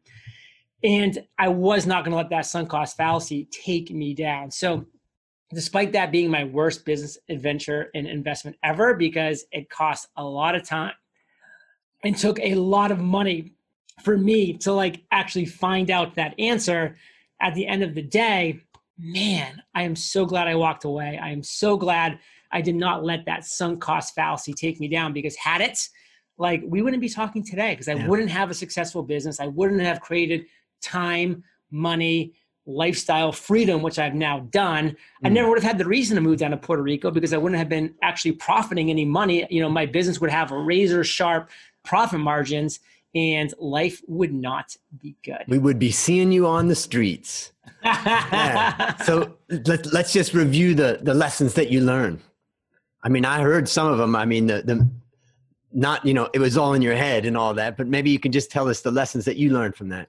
And 0.82 1.22
I 1.38 1.48
was 1.48 1.86
not 1.86 2.04
going 2.04 2.12
to 2.12 2.16
let 2.16 2.30
that 2.30 2.46
sunk 2.46 2.70
cost 2.70 2.96
fallacy 2.96 3.48
take 3.50 3.90
me 3.90 4.14
down. 4.14 4.50
So 4.50 4.86
despite 5.54 5.92
that 5.92 6.10
being 6.12 6.30
my 6.30 6.44
worst 6.44 6.84
business 6.84 7.16
adventure 7.28 7.90
and 7.94 8.06
investment 8.06 8.56
ever 8.62 8.94
because 8.94 9.44
it 9.52 9.70
cost 9.70 10.08
a 10.16 10.24
lot 10.24 10.54
of 10.54 10.62
time 10.66 10.92
and 12.04 12.16
took 12.16 12.38
a 12.40 12.54
lot 12.54 12.90
of 12.90 12.98
money 13.00 13.52
for 14.02 14.18
me 14.18 14.52
to 14.58 14.72
like 14.72 15.02
actually 15.12 15.46
find 15.46 15.90
out 15.90 16.14
that 16.16 16.34
answer. 16.38 16.96
At 17.40 17.54
the 17.54 17.66
end 17.66 17.82
of 17.82 17.94
the 17.94 18.02
day 18.02 18.60
man 18.96 19.60
i 19.74 19.82
am 19.82 19.96
so 19.96 20.24
glad 20.24 20.46
i 20.46 20.54
walked 20.54 20.84
away. 20.84 21.18
I 21.20 21.30
am 21.30 21.42
so 21.42 21.76
glad 21.76 22.18
i 22.52 22.60
did 22.60 22.76
not 22.76 23.04
let 23.04 23.24
that 23.26 23.44
sunk 23.44 23.80
cost 23.80 24.14
fallacy 24.14 24.52
take 24.54 24.78
me 24.78 24.86
down 24.88 25.12
because 25.12 25.34
had 25.36 25.60
it 25.60 25.88
like 26.38 26.62
we 26.64 26.80
wouldn't 26.80 27.00
be 27.02 27.08
talking 27.08 27.44
today 27.44 27.72
because 27.72 27.88
i 27.88 27.94
Yeah. 27.94 28.06
wouldn't 28.06 28.30
have 28.30 28.50
a 28.50 28.54
successful 28.54 29.02
business. 29.02 29.40
I 29.40 29.48
wouldn't 29.48 29.80
have 29.80 30.00
created 30.00 30.46
time 30.80 31.42
money 31.70 32.34
lifestyle 32.66 33.32
freedom, 33.32 33.82
which 33.82 33.98
I've 33.98 34.14
now 34.14 34.40
done, 34.50 34.90
mm. 34.90 34.96
I 35.24 35.28
never 35.28 35.48
would 35.48 35.58
have 35.58 35.70
had 35.70 35.78
the 35.78 35.84
reason 35.84 36.14
to 36.14 36.20
move 36.20 36.38
down 36.38 36.52
to 36.52 36.56
Puerto 36.56 36.82
Rico 36.82 37.10
because 37.10 37.32
I 37.32 37.36
wouldn't 37.36 37.58
have 37.58 37.68
been 37.68 37.94
actually 38.02 38.32
profiting 38.32 38.90
any 38.90 39.04
money. 39.04 39.46
You 39.50 39.62
know, 39.62 39.68
my 39.68 39.86
business 39.86 40.20
would 40.20 40.30
have 40.30 40.50
razor 40.50 41.04
sharp 41.04 41.50
profit 41.84 42.20
margins 42.20 42.80
and 43.14 43.54
life 43.58 44.02
would 44.08 44.32
not 44.32 44.76
be 45.00 45.16
good. 45.24 45.44
We 45.46 45.58
would 45.58 45.78
be 45.78 45.90
seeing 45.90 46.32
you 46.32 46.46
on 46.46 46.68
the 46.68 46.74
streets. 46.74 47.52
yeah. 47.84 48.96
So 48.96 49.36
let, 49.48 49.92
let's 49.92 50.12
just 50.12 50.34
review 50.34 50.74
the, 50.74 50.98
the 51.02 51.14
lessons 51.14 51.54
that 51.54 51.70
you 51.70 51.80
learned. 51.80 52.20
I 53.02 53.10
mean, 53.10 53.24
I 53.24 53.40
heard 53.40 53.68
some 53.68 53.86
of 53.86 53.98
them. 53.98 54.16
I 54.16 54.24
mean, 54.24 54.46
the, 54.46 54.62
the 54.62 54.88
not, 55.72 56.04
you 56.06 56.14
know, 56.14 56.28
it 56.32 56.38
was 56.38 56.56
all 56.56 56.72
in 56.72 56.82
your 56.82 56.96
head 56.96 57.26
and 57.26 57.36
all 57.36 57.54
that, 57.54 57.76
but 57.76 57.86
maybe 57.86 58.10
you 58.10 58.18
can 58.18 58.32
just 58.32 58.50
tell 58.50 58.68
us 58.68 58.80
the 58.80 58.90
lessons 58.90 59.24
that 59.26 59.36
you 59.36 59.50
learned 59.50 59.76
from 59.76 59.90
that. 59.90 60.08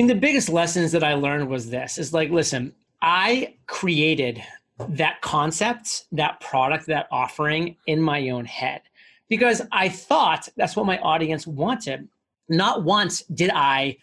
Mean, 0.00 0.06
the 0.06 0.14
biggest 0.14 0.48
lessons 0.48 0.92
that 0.92 1.04
I 1.04 1.12
learned 1.12 1.50
was 1.50 1.68
this 1.68 1.98
is 1.98 2.14
like, 2.14 2.30
listen, 2.30 2.72
I 3.02 3.56
created 3.66 4.42
that 4.88 5.20
concept, 5.20 6.06
that 6.12 6.40
product, 6.40 6.86
that 6.86 7.06
offering 7.12 7.76
in 7.86 8.00
my 8.00 8.30
own 8.30 8.46
head 8.46 8.80
because 9.28 9.60
I 9.72 9.90
thought 9.90 10.48
that's 10.56 10.74
what 10.74 10.86
my 10.86 10.96
audience 11.00 11.46
wanted. 11.46 12.08
Not 12.48 12.82
once 12.82 13.24
did 13.24 13.50
I 13.50 13.98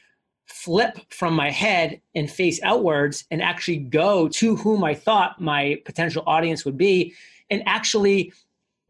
flip 0.46 1.00
from 1.10 1.34
my 1.34 1.50
head 1.50 2.00
and 2.13 2.30
face 2.30 2.60
outwards 2.62 3.25
and 3.32 3.42
actually 3.42 3.77
go 3.77 4.27
to 4.27 4.56
whom 4.56 4.84
I 4.84 4.94
thought 4.94 5.42
my 5.42 5.82
potential 5.84 6.22
audience 6.27 6.63
would 6.63 6.77
be 6.77 7.16
and 7.50 7.63
actually, 7.66 8.34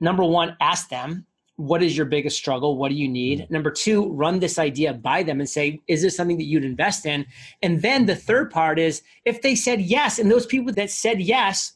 number 0.01 0.25
one, 0.25 0.57
ask 0.59 0.89
them, 0.89 1.25
what 1.57 1.83
is 1.83 1.97
your 1.97 2.05
biggest 2.05 2.37
struggle? 2.37 2.77
What 2.77 2.89
do 2.89 2.95
you 2.95 3.09
need? 3.09 3.39
Mm-hmm. 3.39 3.53
Number 3.53 3.71
two, 3.71 4.11
run 4.13 4.39
this 4.39 4.57
idea 4.57 4.93
by 4.93 5.23
them 5.23 5.39
and 5.39 5.49
say, 5.49 5.81
is 5.87 6.01
this 6.01 6.15
something 6.15 6.37
that 6.37 6.45
you'd 6.45 6.63
invest 6.63 7.05
in? 7.05 7.25
And 7.61 7.81
then 7.81 8.05
the 8.05 8.15
third 8.15 8.51
part 8.51 8.79
is 8.79 9.01
if 9.25 9.41
they 9.41 9.55
said 9.55 9.81
yes, 9.81 10.19
and 10.19 10.31
those 10.31 10.45
people 10.45 10.71
that 10.73 10.91
said 10.91 11.19
yes, 11.19 11.73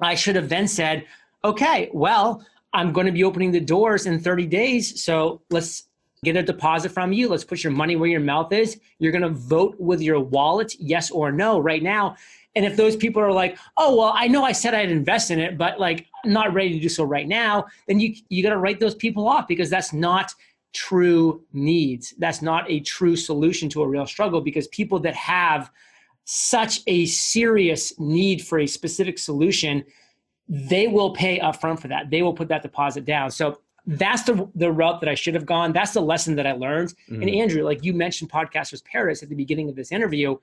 I 0.00 0.14
should 0.14 0.36
have 0.36 0.48
then 0.48 0.66
said, 0.66 1.06
okay, 1.44 1.90
well, 1.92 2.44
I'm 2.72 2.92
going 2.92 3.06
to 3.06 3.12
be 3.12 3.24
opening 3.24 3.52
the 3.52 3.60
doors 3.60 4.06
in 4.06 4.18
30 4.18 4.46
days. 4.46 5.02
So 5.02 5.42
let's 5.50 5.84
get 6.24 6.36
a 6.36 6.42
deposit 6.42 6.90
from 6.90 7.12
you. 7.12 7.28
Let's 7.28 7.44
put 7.44 7.62
your 7.62 7.72
money 7.72 7.96
where 7.96 8.08
your 8.08 8.20
mouth 8.20 8.52
is. 8.52 8.80
You're 8.98 9.12
going 9.12 9.22
to 9.22 9.28
vote 9.28 9.76
with 9.78 10.00
your 10.00 10.20
wallet, 10.20 10.74
yes 10.78 11.10
or 11.10 11.32
no, 11.32 11.58
right 11.58 11.82
now. 11.82 12.16
And 12.58 12.66
if 12.66 12.76
those 12.76 12.96
people 12.96 13.22
are 13.22 13.30
like, 13.30 13.56
oh, 13.76 13.96
well, 13.96 14.12
I 14.16 14.26
know 14.26 14.42
I 14.42 14.50
said 14.50 14.74
I'd 14.74 14.90
invest 14.90 15.30
in 15.30 15.38
it, 15.38 15.56
but 15.56 15.78
like 15.78 16.08
I'm 16.24 16.32
not 16.32 16.52
ready 16.52 16.72
to 16.72 16.80
do 16.80 16.88
so 16.88 17.04
right 17.04 17.28
now, 17.28 17.66
then 17.86 18.00
you, 18.00 18.16
you 18.30 18.42
got 18.42 18.50
to 18.50 18.58
write 18.58 18.80
those 18.80 18.96
people 18.96 19.28
off 19.28 19.46
because 19.46 19.70
that's 19.70 19.92
not 19.92 20.34
true 20.72 21.44
needs. 21.52 22.14
That's 22.18 22.42
not 22.42 22.68
a 22.68 22.80
true 22.80 23.14
solution 23.14 23.68
to 23.68 23.82
a 23.82 23.86
real 23.86 24.06
struggle 24.06 24.40
because 24.40 24.66
people 24.66 24.98
that 25.00 25.14
have 25.14 25.70
such 26.24 26.80
a 26.88 27.06
serious 27.06 27.96
need 28.00 28.44
for 28.44 28.58
a 28.58 28.66
specific 28.66 29.20
solution, 29.20 29.84
they 30.48 30.88
will 30.88 31.12
pay 31.12 31.38
upfront 31.38 31.78
for 31.78 31.86
that. 31.86 32.10
They 32.10 32.22
will 32.22 32.34
put 32.34 32.48
that 32.48 32.62
deposit 32.62 33.04
down. 33.04 33.30
So 33.30 33.60
that's 33.86 34.24
the 34.24 34.50
the 34.56 34.72
route 34.72 35.00
that 35.00 35.08
I 35.08 35.14
should 35.14 35.34
have 35.34 35.46
gone. 35.46 35.72
That's 35.72 35.92
the 35.92 36.02
lesson 36.02 36.34
that 36.34 36.46
I 36.46 36.54
learned. 36.54 36.92
Mm-hmm. 37.08 37.22
And 37.22 37.30
Andrew, 37.30 37.62
like 37.62 37.84
you 37.84 37.94
mentioned, 37.94 38.30
Podcasters 38.30 38.84
Paradise 38.84 39.22
at 39.22 39.28
the 39.28 39.36
beginning 39.36 39.68
of 39.68 39.76
this 39.76 39.92
interview, 39.92 40.36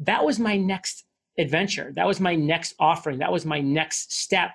that 0.00 0.24
was 0.24 0.40
my 0.40 0.56
next 0.56 1.04
adventure. 1.40 1.92
That 1.96 2.06
was 2.06 2.20
my 2.20 2.34
next 2.34 2.74
offering. 2.78 3.18
That 3.18 3.32
was 3.32 3.44
my 3.44 3.60
next 3.60 4.12
step. 4.12 4.50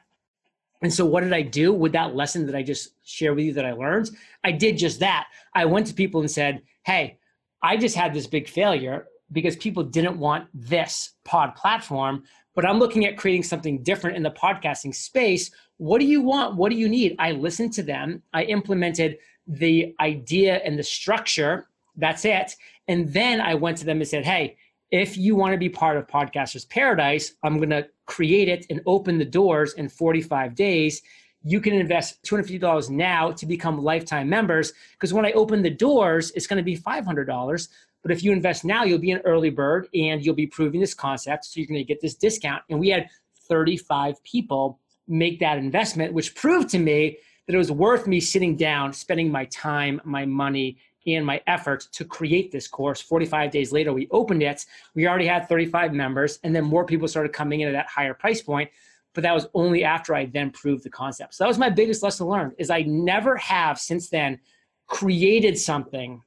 And 0.82 0.94
so, 0.94 1.06
what 1.06 1.24
did 1.24 1.34
I 1.34 1.42
do 1.42 1.74
with 1.74 1.94
that 1.94 2.16
lesson 2.16 2.46
that 2.46 2.56
I 2.56 2.64
just 2.64 2.90
shared 3.04 3.36
with 3.36 3.46
you 3.46 3.54
that 3.54 3.66
I 3.66 3.72
learned? 3.72 4.12
I 4.44 4.52
did 4.52 4.78
just 4.78 5.00
that. 5.00 5.28
I 5.54 5.66
went 5.66 5.88
to 5.88 5.94
people 5.94 6.22
and 6.22 6.30
said, 6.30 6.62
Hey, 6.86 7.18
I 7.64 7.78
just 7.78 7.96
had 7.96 8.14
this 8.14 8.28
big 8.28 8.48
failure 8.48 9.08
because 9.32 9.56
people 9.56 9.84
didn't 9.84 10.20
want 10.20 10.48
this 10.54 11.14
pod 11.24 11.56
platform, 11.56 12.24
but 12.54 12.66
I'm 12.66 12.78
looking 12.78 13.06
at 13.06 13.18
creating 13.18 13.44
something 13.44 13.82
different 13.84 14.18
in 14.18 14.24
the 14.24 14.32
podcasting 14.32 14.94
space. 14.94 15.50
What 15.78 16.00
do 16.00 16.06
you 16.06 16.22
want? 16.22 16.56
What 16.56 16.70
do 16.70 16.78
you 16.78 16.88
need? 16.88 17.16
I 17.20 17.32
listened 17.32 17.74
to 17.74 17.84
them. 17.84 18.22
I 18.34 18.44
implemented 18.44 19.18
the 19.48 19.96
idea 20.00 20.58
and 20.58 20.78
the 20.78 20.84
structure. 20.84 21.68
That's 21.96 22.26
it. 22.26 22.56
And 22.88 23.12
then 23.12 23.42
I 23.42 23.56
went 23.56 23.78
to 23.80 23.86
them 23.86 23.98
and 23.98 24.08
said, 24.08 24.26
Hey, 24.26 24.58
if 24.96 25.18
you 25.18 25.36
want 25.36 25.52
to 25.52 25.58
be 25.58 25.68
part 25.68 25.98
of 25.98 26.08
Podcasters 26.08 26.68
Paradise, 26.70 27.34
I'm 27.44 27.58
going 27.58 27.70
to 27.72 27.88
create 28.06 28.48
it 28.48 28.66
and 28.70 28.82
open 28.86 29.18
the 29.18 29.26
doors 29.26 29.74
in 29.74 29.90
45 29.90 30.56
days. 30.56 31.02
You 31.44 31.60
can 31.60 31.74
invest 31.74 32.24
$250 32.24 32.90
now 32.90 33.32
to 33.32 33.46
become 33.46 33.84
lifetime 33.84 34.30
members 34.30 34.72
because 34.94 35.14
when 35.14 35.26
I 35.26 35.34
open 35.34 35.62
the 35.62 35.70
doors, 35.70 36.32
it's 36.32 36.48
going 36.48 36.58
to 36.58 36.64
be 36.64 36.78
$500. 36.78 37.68
But 38.04 38.12
if 38.12 38.24
you 38.24 38.32
invest 38.32 38.64
now, 38.64 38.86
you'll 38.86 39.00
be 39.00 39.12
an 39.12 39.22
early 39.26 39.50
bird 39.50 39.90
and 39.94 40.24
you'll 40.24 40.34
be 40.34 40.48
proving 40.48 40.80
this 40.80 40.94
concept. 40.94 41.44
So 41.44 41.60
you're 41.60 41.68
going 41.68 41.80
to 41.80 41.84
get 41.84 42.00
this 42.00 42.16
discount. 42.16 42.64
And 42.70 42.80
we 42.80 42.88
had 42.88 43.10
35 43.50 44.24
people 44.24 44.80
make 45.10 45.42
that 45.42 45.58
investment, 45.58 46.14
which 46.14 46.36
proved 46.36 46.70
to 46.70 46.80
me 46.80 47.18
that 47.48 47.54
it 47.54 47.58
was 47.58 47.72
worth 47.72 48.08
me 48.08 48.22
sitting 48.22 48.56
down, 48.56 48.94
spending 48.94 49.30
my 49.30 49.44
time, 49.46 50.00
my 50.06 50.26
money, 50.26 50.78
and 51.08 51.26
my 51.26 51.42
effort 51.48 51.88
to 51.92 52.06
create 52.06 52.52
this 52.52 52.68
course. 52.68 53.02
45 53.02 53.52
days 53.52 53.72
later, 53.72 53.94
we 53.94 54.08
opened 54.12 54.44
it. 54.44 54.66
We 54.96 55.08
already 55.08 55.28
had 55.28 55.48
35 55.48 55.94
members, 55.94 56.40
and 56.44 56.56
then 56.56 56.64
more 56.64 56.86
people 56.86 57.08
started 57.08 57.34
coming 57.34 57.62
in 57.62 57.68
at 57.68 57.74
that 57.74 57.88
higher 57.88 58.14
price 58.14 58.42
point. 58.42 58.70
But 59.14 59.22
that 59.22 59.34
was 59.34 59.48
only 59.54 59.84
after 59.84 60.14
I 60.14 60.26
then 60.26 60.52
proved 60.52 60.84
the 60.84 60.90
concept. 60.90 61.36
So 61.36 61.44
that 61.44 61.48
was 61.48 61.58
my 61.58 61.70
biggest 61.70 62.04
lesson 62.04 62.28
learned 62.28 62.54
is 62.58 62.70
I 62.70 62.82
never 62.82 63.38
have 63.38 63.80
since 63.80 64.10
then 64.10 64.40
created 64.88 65.58
something 65.58 66.22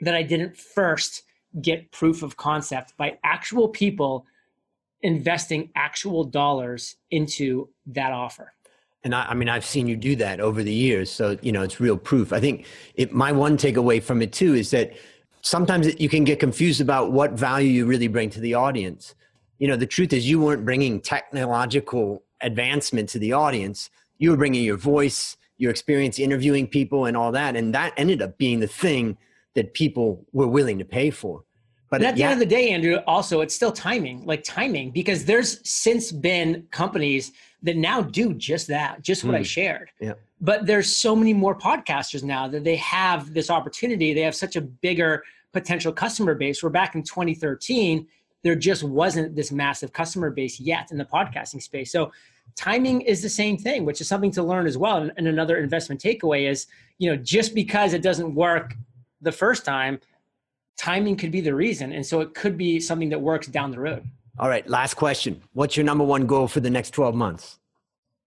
that 0.00 0.14
I 0.14 0.22
didn't 0.22 0.56
first 0.56 1.22
get 1.62 1.92
proof 1.92 2.22
of 2.22 2.36
concept 2.36 2.96
by 2.96 3.18
actual 3.22 3.68
people 3.68 4.26
investing 5.02 5.70
actual 5.76 6.24
dollars 6.24 6.96
into 7.10 7.68
that 7.86 8.10
offer 8.10 8.53
and 9.04 9.14
I, 9.14 9.26
I, 9.26 9.34
mean 9.34 9.48
i've 9.48 9.64
seen 9.64 9.86
you 9.86 9.96
do 9.96 10.16
that 10.16 10.40
over 10.40 10.62
the 10.62 10.72
years 10.72 11.10
so 11.10 11.38
you 11.42 11.52
know 11.52 11.62
it's 11.62 11.80
real 11.80 11.96
proof. 11.96 12.32
I 12.32 12.40
think 12.40 12.66
it, 12.94 13.12
my 13.12 13.32
one 13.32 13.56
takeaway 13.56 14.02
from 14.02 14.22
it 14.22 14.32
too 14.32 14.54
is 14.54 14.70
that 14.70 14.92
sometimes 15.42 15.98
you 16.00 16.08
can 16.08 16.24
get 16.24 16.40
confused 16.40 16.80
about 16.80 17.12
what 17.12 17.32
value 17.32 17.68
you 17.68 17.86
really 17.86 18.08
bring 18.08 18.30
to 18.30 18.40
the 18.40 18.54
audience. 18.54 19.14
You 19.58 19.68
know 19.68 19.76
the 19.76 19.86
truth 19.86 20.12
is 20.12 20.28
you 20.28 20.40
weren't 20.40 20.64
bringing 20.64 21.00
technological 21.00 22.22
advancement 22.40 23.08
to 23.10 23.18
the 23.18 23.32
audience. 23.32 23.90
You 24.18 24.30
were 24.30 24.36
bringing 24.36 24.64
your 24.64 24.76
voice 24.76 25.36
your 25.56 25.70
experience 25.70 26.18
interviewing 26.18 26.66
people 26.66 27.06
and 27.06 27.16
all 27.16 27.30
that 27.30 27.54
and 27.54 27.72
that 27.74 27.92
ended 27.96 28.20
up 28.20 28.36
being 28.38 28.58
the 28.58 28.66
thing 28.66 29.16
that 29.54 29.72
people 29.72 30.26
were 30.32 30.48
willing 30.48 30.78
to 30.78 30.84
pay 30.84 31.10
for. 31.10 31.44
But 31.90 32.02
at 32.02 32.14
the 32.16 32.22
yeah. 32.22 32.30
end 32.30 32.42
of 32.42 32.48
the 32.48 32.54
day, 32.54 32.70
Andrew, 32.70 32.96
also 33.06 33.40
it's 33.40 33.54
still 33.54 33.70
timing, 33.70 34.24
like 34.26 34.42
timing, 34.42 34.90
because 34.90 35.24
there's 35.26 35.60
since 35.68 36.10
been 36.10 36.66
companies 36.72 37.30
that 37.64 37.76
now 37.76 38.02
do 38.02 38.34
just 38.34 38.68
that, 38.68 39.02
just 39.02 39.24
what 39.24 39.32
mm. 39.32 39.36
I 39.36 39.40
hmm. 39.40 39.44
shared. 39.44 39.90
Yeah. 40.00 40.14
But 40.40 40.66
there's 40.66 40.94
so 40.94 41.16
many 41.16 41.32
more 41.32 41.58
podcasters 41.58 42.22
now 42.22 42.46
that 42.48 42.62
they 42.62 42.76
have 42.76 43.32
this 43.32 43.50
opportunity. 43.50 44.12
They 44.12 44.20
have 44.20 44.34
such 44.34 44.56
a 44.56 44.60
bigger 44.60 45.24
potential 45.52 45.92
customer 45.92 46.34
base. 46.34 46.62
Where 46.62 46.70
back 46.70 46.94
in 46.94 47.02
2013, 47.02 48.06
there 48.42 48.54
just 48.54 48.84
wasn't 48.84 49.34
this 49.34 49.50
massive 49.50 49.92
customer 49.92 50.30
base 50.30 50.60
yet 50.60 50.92
in 50.92 50.98
the 50.98 51.04
podcasting 51.06 51.62
space. 51.62 51.90
So 51.90 52.12
timing 52.56 53.00
is 53.00 53.22
the 53.22 53.30
same 53.30 53.56
thing, 53.56 53.86
which 53.86 54.02
is 54.02 54.08
something 54.08 54.30
to 54.32 54.42
learn 54.42 54.66
as 54.66 54.76
well. 54.76 55.10
And 55.16 55.26
another 55.26 55.56
investment 55.56 56.00
takeaway 56.02 56.48
is, 56.48 56.66
you 56.98 57.10
know, 57.10 57.16
just 57.16 57.54
because 57.54 57.94
it 57.94 58.02
doesn't 58.02 58.34
work 58.34 58.74
the 59.22 59.32
first 59.32 59.64
time 59.64 59.98
timing 60.76 61.16
could 61.16 61.30
be 61.30 61.40
the 61.40 61.54
reason. 61.54 61.92
And 61.92 62.04
so 62.04 62.20
it 62.20 62.34
could 62.34 62.58
be 62.58 62.80
something 62.80 63.08
that 63.08 63.20
works 63.20 63.46
down 63.46 63.70
the 63.70 63.80
road. 63.80 64.04
All 64.36 64.48
right, 64.48 64.68
last 64.68 64.94
question. 64.94 65.40
What's 65.52 65.76
your 65.76 65.84
number 65.84 66.02
one 66.02 66.26
goal 66.26 66.48
for 66.48 66.58
the 66.58 66.70
next 66.70 66.90
12 66.90 67.14
months? 67.14 67.60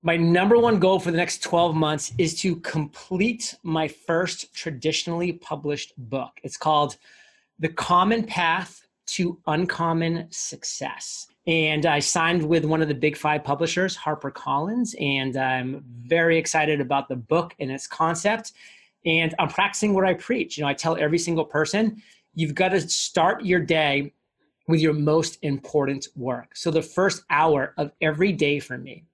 My 0.04 0.16
number 0.16 0.58
one 0.58 0.80
goal 0.80 1.00
for 1.00 1.12
the 1.12 1.18
next 1.18 1.44
12 1.44 1.76
months 1.76 2.14
is 2.18 2.40
to 2.42 2.56
complete 2.58 3.56
my 3.62 3.90
first 3.90 4.54
traditionally 4.54 5.34
published 5.34 5.92
book. 5.98 6.40
It's 6.44 6.56
called 6.56 6.96
The 7.60 7.68
Common 7.68 8.24
Path 8.24 8.88
to 9.08 9.38
Uncommon 9.48 10.28
Success. 10.30 11.28
And 11.46 11.86
I 11.86 12.00
signed 12.00 12.48
with 12.48 12.64
one 12.64 12.82
of 12.82 12.88
the 12.88 12.94
big 12.94 13.18
five 13.18 13.44
publishers, 13.44 13.98
HarperCollins, 13.98 14.96
and 15.02 15.36
I'm 15.36 15.84
very 16.04 16.38
excited 16.38 16.80
about 16.80 17.10
the 17.10 17.18
book 17.18 17.54
and 17.60 17.70
its 17.70 17.86
concept. 17.86 18.54
And 19.06 19.36
I'm 19.40 19.50
practicing 19.50 19.94
what 19.94 20.06
I 20.06 20.14
preach. 20.14 20.58
You 20.58 20.64
know, 20.64 20.70
I 20.70 20.74
tell 20.74 20.96
every 20.96 21.20
single 21.20 21.46
person 21.46 22.02
you've 22.34 22.56
got 22.56 22.70
to 22.70 22.80
start 22.82 23.44
your 23.44 23.60
day 23.60 24.14
with 24.68 24.82
your 24.82 24.94
most 24.94 25.38
important 25.42 26.08
work. 26.16 26.56
So 26.56 26.72
the 26.72 26.82
first 26.82 27.24
hour 27.30 27.74
of 27.78 27.92
every 28.02 28.32
day 28.32 28.60
for 28.60 28.78
me, 28.78 29.06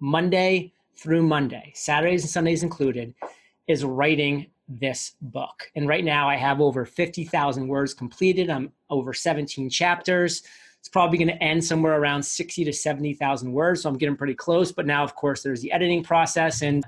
Monday 0.00 0.72
through 0.96 1.22
Monday, 1.22 1.72
Saturdays 1.74 2.22
and 2.22 2.30
Sundays 2.30 2.62
included, 2.62 3.14
is 3.66 3.84
writing 3.84 4.46
this 4.68 5.14
book. 5.20 5.70
And 5.74 5.88
right 5.88 6.04
now 6.04 6.28
I 6.28 6.36
have 6.36 6.60
over 6.60 6.84
50,000 6.84 7.68
words 7.68 7.92
completed. 7.92 8.48
I'm 8.48 8.72
over 8.90 9.12
17 9.12 9.68
chapters. 9.68 10.42
It's 10.78 10.88
probably 10.88 11.18
going 11.18 11.28
to 11.28 11.42
end 11.42 11.64
somewhere 11.64 11.98
around 11.98 12.22
60 12.22 12.64
to 12.64 12.72
70,000 12.72 13.52
words. 13.52 13.82
So 13.82 13.88
I'm 13.88 13.98
getting 13.98 14.16
pretty 14.16 14.34
close. 14.34 14.72
But 14.72 14.86
now, 14.86 15.02
of 15.02 15.14
course, 15.14 15.42
there's 15.42 15.60
the 15.60 15.72
editing 15.72 16.02
process. 16.02 16.62
And 16.62 16.84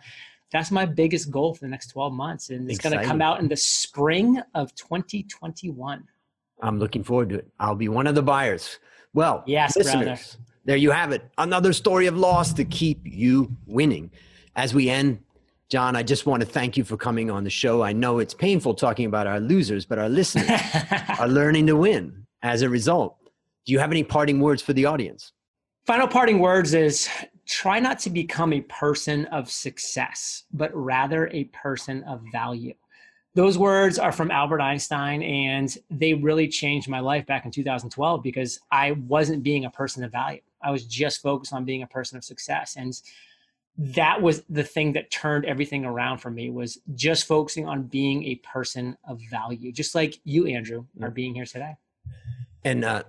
that's 0.51 0.71
my 0.71 0.87
biggest 0.87 1.31
goal 1.31 1.55
for 1.55 1.61
the 1.61 1.69
next 1.69 1.89
12 1.89 2.13
months. 2.13 2.51
And 2.51 2.71
it's 2.71 2.79
going 2.79 2.99
to 2.99 3.05
come 3.05 3.21
out 3.21 3.41
in 3.41 3.49
the 3.49 3.57
spring 3.57 4.41
of 4.55 4.75
2021. 4.75 6.05
I'm 6.63 6.79
looking 6.79 7.05
forward 7.05 7.31
to 7.31 7.37
it. 7.37 7.49
I'll 7.59 7.75
be 7.75 7.89
one 7.89 8.07
of 8.07 8.15
the 8.15 8.23
buyers. 8.23 8.79
Well, 9.13 9.43
yes, 9.47 9.77
listeners, 9.77 10.05
brother. 10.05 10.21
there 10.65 10.77
you 10.77 10.91
have 10.91 11.13
it. 11.13 11.23
Another 11.39 11.73
story 11.73 12.07
of 12.07 12.17
loss 12.17 12.53
to 12.55 12.65
keep 12.65 13.01
you 13.05 13.55
winning. 13.67 14.11
As 14.55 14.75
we 14.75 14.89
end, 14.91 15.21
John, 15.69 15.97
I 15.97 16.03
just 16.03 16.27
want 16.27 16.43
to 16.43 16.49
thank 16.49 16.77
you 16.77 16.85
for 16.85 16.97
coming 16.97 17.31
on 17.31 17.45
the 17.45 17.51
show. 17.51 17.83
I 17.83 17.93
know 17.93 18.19
it's 18.19 18.35
painful 18.35 18.75
talking 18.75 19.07
about 19.07 19.27
our 19.27 19.41
losers, 19.41 19.85
but 19.85 19.99
our 19.99 20.09
listeners 20.09 20.49
are 21.19 21.29
learning 21.29 21.67
to 21.67 21.77
win 21.77 22.27
as 22.43 22.63
a 22.63 22.69
result. 22.69 23.17
Do 23.65 23.73
you 23.73 23.79
have 23.81 23.91
any 23.91 24.05
parting 24.05 24.41
words 24.41 24.63
for 24.63 24.73
the 24.73 24.85
audience? 24.85 25.33
Final 25.87 26.07
parting 26.07 26.39
words 26.39 26.73
is 26.75 27.09
try 27.47 27.81
not 27.81 27.99
to 28.01 28.11
become 28.11 28.53
a 28.53 28.61
person 28.63 29.25
of 29.27 29.51
success, 29.51 30.45
but 30.53 30.71
rather 30.75 31.29
a 31.29 31.45
person 31.45 32.03
of 32.05 32.23
value 32.33 32.75
those 33.37 33.59
words 33.59 33.99
are 33.99 34.13
from 34.13 34.31
Albert 34.31 34.63
Einstein, 34.63 35.23
and 35.23 35.77
they 35.91 36.15
really 36.15 36.49
changed 36.49 36.89
my 36.89 37.01
life 37.01 37.27
back 37.27 37.45
in 37.45 37.51
2012 37.51 38.23
because 38.23 38.59
I 38.73 38.93
wasn't 38.93 39.43
being 39.43 39.67
a 39.67 39.71
person 39.71 40.03
of 40.03 40.11
value. 40.11 40.41
I 40.63 40.71
was 40.71 40.87
just 40.87 41.21
focused 41.21 41.53
on 41.53 41.67
being 41.67 41.83
a 41.83 41.87
person 41.87 42.17
of 42.17 42.25
success. 42.25 42.77
And 42.79 42.99
that 43.77 44.23
was 44.23 44.43
the 44.49 44.65
thing 44.65 44.95
that 44.95 45.11
turned 45.11 45.45
everything 45.45 45.85
around 45.85 46.17
for 46.19 46.31
me 46.31 46.49
was 46.49 46.79
just 46.95 47.27
focusing 47.27 47.69
on 47.69 47.83
being 47.83 48.25
a 48.25 48.37
person 48.37 48.97
of 49.07 49.21
value, 49.31 49.71
just 49.71 49.95
like 49.95 50.19
you, 50.25 50.47
Andrew, 50.47 50.87
are 51.03 51.11
being 51.11 51.35
here 51.35 51.45
today. 51.45 51.75
And 52.65 52.87
uh, 52.87 53.03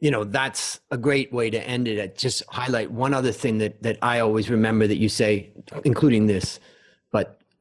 you 0.00 0.10
know 0.10 0.24
that's 0.24 0.80
a 0.90 0.98
great 0.98 1.32
way 1.32 1.48
to 1.48 1.62
end 1.64 1.86
it. 1.86 2.18
Just 2.18 2.42
highlight 2.48 2.90
one 2.90 3.14
other 3.14 3.30
thing 3.30 3.58
that 3.58 3.80
that 3.84 3.98
I 4.02 4.18
always 4.18 4.50
remember 4.50 4.88
that 4.88 4.96
you 4.96 5.08
say, 5.08 5.52
including 5.84 6.26
this, 6.26 6.58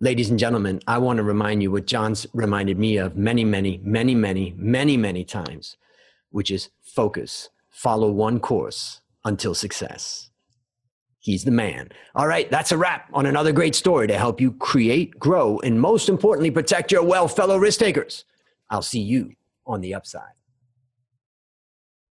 ladies 0.01 0.29
and 0.29 0.39
gentlemen, 0.39 0.79
I 0.87 0.97
want 0.97 1.17
to 1.17 1.23
remind 1.23 1.61
you 1.61 1.71
what 1.71 1.85
John's 1.85 2.25
reminded 2.33 2.79
me 2.79 2.97
of 2.97 3.17
many, 3.17 3.43
many, 3.43 3.81
many, 3.83 4.15
many, 4.15 4.53
many, 4.57 4.97
many 4.97 5.23
times, 5.25 5.75
which 6.31 6.51
is 6.51 6.69
focus, 6.81 7.49
follow 7.69 8.09
one 8.09 8.39
course 8.39 9.01
until 9.25 9.53
success. 9.53 10.29
He's 11.19 11.43
the 11.43 11.51
man. 11.51 11.89
All 12.15 12.27
right, 12.27 12.49
that's 12.49 12.71
a 12.71 12.77
wrap 12.77 13.09
on 13.13 13.25
another 13.25 13.51
great 13.51 13.75
story 13.75 14.07
to 14.07 14.17
help 14.17 14.39
you 14.39 14.53
create, 14.53 15.19
grow, 15.19 15.59
and 15.59 15.79
most 15.79 16.07
importantly, 16.07 16.49
protect 16.49 16.93
your 16.93 17.03
wealth, 17.03 17.35
fellow 17.35 17.57
risk 17.57 17.79
takers. 17.79 18.23
I'll 18.69 18.81
see 18.81 19.01
you 19.01 19.33
on 19.65 19.81
the 19.81 19.93
upside. 19.93 20.38